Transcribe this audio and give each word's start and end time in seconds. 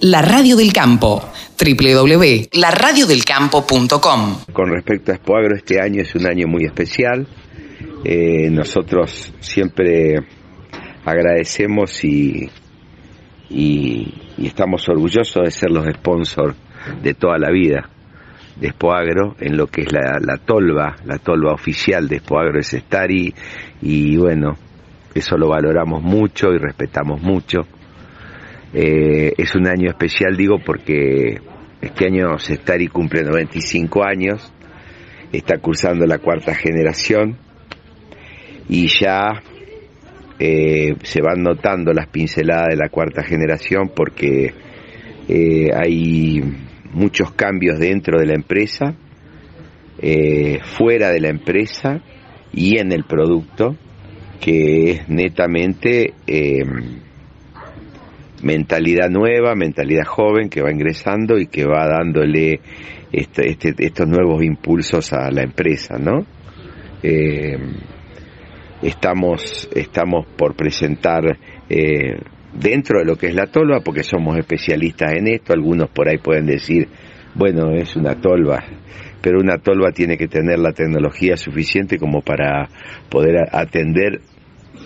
La 0.00 0.22
Radio 0.22 0.56
del 0.56 0.72
Campo, 0.72 1.22
www.laradiodelcampo.com. 1.60 4.38
Con 4.52 4.70
respecto 4.70 5.12
a 5.12 5.16
Expoagro, 5.16 5.54
este 5.54 5.78
año 5.80 6.00
es 6.00 6.14
un 6.14 6.26
año 6.26 6.48
muy 6.48 6.64
especial. 6.64 7.26
Eh, 8.02 8.48
nosotros 8.50 9.34
siempre 9.38 10.16
agradecemos 11.04 12.02
y, 12.04 12.48
y, 13.50 14.14
estamos 14.38 14.88
orgullosos 14.88 15.44
de 15.44 15.50
ser 15.50 15.70
los 15.70 15.84
sponsors 15.86 16.56
de 17.02 17.12
toda 17.14 17.36
la 17.38 17.50
vida 17.50 17.90
de 18.56 18.68
Expoagro 18.68 19.36
en 19.40 19.58
lo 19.58 19.66
que 19.66 19.82
es 19.82 19.92
la, 19.92 20.18
la 20.20 20.38
tolva, 20.38 20.96
la 21.04 21.18
tolva 21.18 21.52
oficial 21.52 22.08
de 22.08 22.16
Expoagro 22.16 22.58
es 22.58 22.72
Stari 22.72 23.34
y 23.82 24.16
bueno, 24.16 24.56
eso 25.14 25.36
lo 25.36 25.50
valoramos 25.50 26.02
mucho 26.02 26.48
y 26.48 26.56
respetamos 26.58 27.20
mucho. 27.20 27.66
Eh, 28.74 29.34
es 29.36 29.54
un 29.54 29.66
año 29.66 29.90
especial, 29.90 30.34
digo, 30.34 30.58
porque 30.64 31.38
este 31.80 32.06
año 32.06 32.38
Sestari 32.38 32.86
cumple 32.88 33.22
95 33.22 34.02
años, 34.02 34.50
está 35.30 35.58
cursando 35.58 36.06
la 36.06 36.18
cuarta 36.18 36.54
generación 36.54 37.36
y 38.70 38.86
ya 38.88 39.42
eh, 40.38 40.94
se 41.02 41.20
van 41.20 41.42
notando 41.42 41.92
las 41.92 42.06
pinceladas 42.08 42.68
de 42.70 42.76
la 42.76 42.88
cuarta 42.88 43.22
generación 43.22 43.90
porque 43.94 44.54
eh, 45.28 45.68
hay 45.74 46.42
muchos 46.94 47.32
cambios 47.32 47.78
dentro 47.78 48.18
de 48.18 48.26
la 48.26 48.34
empresa, 48.34 48.94
fuera 50.62 51.10
de 51.10 51.20
la 51.20 51.28
empresa 51.28 52.00
y 52.52 52.78
en 52.78 52.90
el 52.90 53.04
producto, 53.04 53.76
que 54.40 54.90
es 54.90 55.08
netamente 55.08 56.14
mentalidad 58.42 59.08
nueva, 59.08 59.54
mentalidad 59.54 60.04
joven 60.04 60.48
que 60.48 60.62
va 60.62 60.70
ingresando 60.70 61.38
y 61.38 61.46
que 61.46 61.64
va 61.64 61.86
dándole 61.86 62.60
este, 63.12 63.50
este, 63.50 63.74
estos 63.78 64.08
nuevos 64.08 64.42
impulsos 64.42 65.12
a 65.12 65.30
la 65.30 65.42
empresa, 65.42 65.98
¿no? 65.98 66.24
Eh, 67.02 67.58
estamos, 68.82 69.68
estamos 69.74 70.26
por 70.36 70.54
presentar 70.54 71.38
eh, 71.68 72.16
dentro 72.52 72.98
de 72.98 73.04
lo 73.04 73.16
que 73.16 73.28
es 73.28 73.34
la 73.34 73.46
tolva, 73.46 73.80
porque 73.80 74.02
somos 74.02 74.36
especialistas 74.38 75.12
en 75.14 75.28
esto, 75.28 75.52
algunos 75.52 75.90
por 75.90 76.08
ahí 76.08 76.18
pueden 76.18 76.46
decir, 76.46 76.88
bueno, 77.34 77.72
es 77.72 77.96
una 77.96 78.20
tolva, 78.20 78.62
pero 79.20 79.40
una 79.40 79.58
tolva 79.58 79.90
tiene 79.92 80.16
que 80.16 80.28
tener 80.28 80.58
la 80.58 80.72
tecnología 80.72 81.36
suficiente 81.36 81.98
como 81.98 82.20
para 82.20 82.68
poder 83.08 83.36
atender 83.52 84.20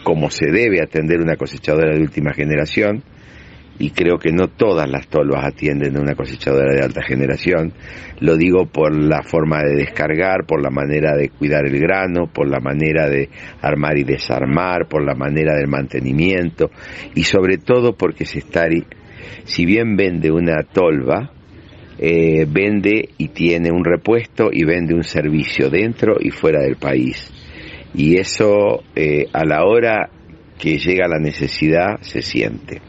como 0.03 0.31
se 0.31 0.47
debe 0.53 0.81
atender 0.81 1.21
una 1.21 1.37
cosechadora 1.37 1.93
de 1.93 2.01
última 2.01 2.33
generación, 2.33 3.03
y 3.79 3.91
creo 3.91 4.19
que 4.19 4.33
no 4.33 4.49
todas 4.49 4.89
las 4.89 5.09
tolvas 5.09 5.45
atienden 5.45 5.97
a 5.97 6.01
una 6.01 6.15
cosechadora 6.15 6.73
de 6.73 6.83
alta 6.83 7.03
generación. 7.03 7.73
Lo 8.21 8.37
digo 8.37 8.67
por 8.67 8.95
la 8.97 9.23
forma 9.23 9.63
de 9.63 9.77
descargar, 9.77 10.47
por 10.47 10.63
la 10.63 10.71
manera 10.71 11.15
de 11.15 11.29
cuidar 11.29 11.67
el 11.67 11.79
grano, 11.79 12.27
por 12.33 12.49
la 12.49 12.61
manera 12.61 13.09
de 13.09 13.29
armar 13.61 13.99
y 13.99 14.05
desarmar, 14.05 14.89
por 14.89 15.05
la 15.05 15.15
manera 15.15 15.55
del 15.55 15.69
mantenimiento 15.69 16.71
y 17.15 17.25
sobre 17.25 17.59
todo 17.59 17.95
porque 17.95 18.25
se 18.25 18.39
está, 18.39 18.67
si 19.45 19.67
bien 19.67 19.97
vende 19.97 20.31
una 20.31 20.63
tolva, 20.63 21.31
eh, 21.99 22.47
vende 22.49 23.11
y 23.19 23.29
tiene 23.29 23.71
un 23.71 23.85
repuesto 23.85 24.49
y 24.53 24.65
vende 24.65 24.95
un 24.95 25.05
servicio 25.05 25.69
dentro 25.71 26.17
y 26.19 26.31
fuera 26.31 26.61
del 26.61 26.77
país. 26.77 27.31
Y 27.95 28.17
eso 28.17 28.83
eh, 28.95 29.27
a 29.33 29.45
la 29.45 29.65
hora 29.65 30.11
que 30.59 30.79
llega 30.79 31.07
la 31.07 31.19
necesidad 31.19 32.01
se 32.01 32.23
siente 32.23 32.81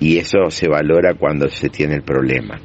y 0.00 0.18
eso 0.18 0.50
se 0.50 0.68
valora 0.68 1.14
cuando 1.14 1.48
se 1.48 1.68
tiene 1.68 1.94
el 1.94 2.02
problema. 2.02 2.60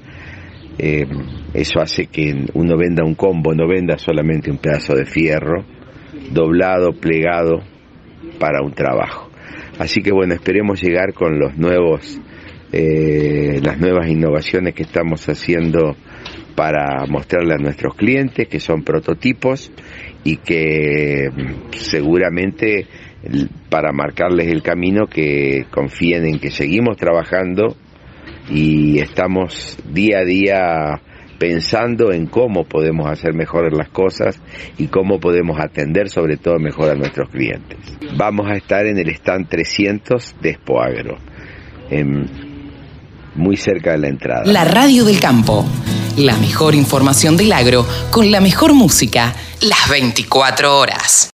Eh, 0.77 1.05
eso 1.53 1.79
hace 1.79 2.07
que 2.07 2.45
uno 2.53 2.77
venda 2.77 3.03
un 3.03 3.15
combo, 3.15 3.53
no 3.53 3.67
venda 3.67 3.97
solamente 3.97 4.49
un 4.49 4.57
pedazo 4.57 4.95
de 4.95 5.05
fierro 5.05 5.65
doblado, 6.31 6.93
plegado 6.93 7.61
para 8.39 8.61
un 8.61 8.73
trabajo. 8.73 9.29
Así 9.79 10.01
que 10.01 10.11
bueno, 10.11 10.33
esperemos 10.33 10.81
llegar 10.81 11.13
con 11.13 11.39
los 11.39 11.57
nuevos, 11.57 12.19
eh, 12.71 13.59
las 13.63 13.79
nuevas 13.79 14.07
innovaciones 14.09 14.73
que 14.73 14.83
estamos 14.83 15.27
haciendo 15.27 15.95
para 16.55 17.05
mostrarle 17.07 17.53
a 17.53 17.57
nuestros 17.57 17.95
clientes, 17.95 18.47
que 18.47 18.59
son 18.59 18.83
prototipos 18.83 19.71
y 20.23 20.37
que 20.37 21.29
seguramente 21.71 22.85
para 23.69 23.91
marcarles 23.91 24.47
el 24.47 24.63
camino 24.63 25.07
que 25.07 25.65
confíen 25.69 26.25
en 26.25 26.39
que 26.39 26.51
seguimos 26.51 26.97
trabajando 26.97 27.75
y 28.49 28.99
estamos 28.99 29.77
día 29.85 30.19
a 30.19 30.25
día 30.25 31.01
pensando 31.37 32.11
en 32.11 32.27
cómo 32.27 32.65
podemos 32.65 33.09
hacer 33.09 33.33
mejor 33.33 33.75
las 33.75 33.89
cosas 33.89 34.39
y 34.77 34.87
cómo 34.87 35.19
podemos 35.19 35.59
atender 35.59 36.09
sobre 36.09 36.37
todo 36.37 36.59
mejor 36.59 36.91
a 36.91 36.95
nuestros 36.95 37.29
clientes. 37.29 37.79
Vamos 38.15 38.47
a 38.47 38.55
estar 38.55 38.85
en 38.85 38.99
el 38.99 39.09
stand 39.09 39.47
300 39.49 40.35
de 40.39 40.49
Expoagro, 40.51 41.17
muy 43.35 43.57
cerca 43.57 43.93
de 43.93 43.97
la 43.97 44.07
entrada. 44.07 44.43
La 44.45 44.65
radio 44.65 45.03
del 45.03 45.19
campo, 45.19 45.65
la 46.17 46.35
mejor 46.37 46.75
información 46.75 47.37
del 47.37 47.51
agro 47.53 47.87
con 48.11 48.29
la 48.29 48.39
mejor 48.39 48.73
música, 48.73 49.33
las 49.61 49.89
24 49.89 50.77
horas. 50.77 51.29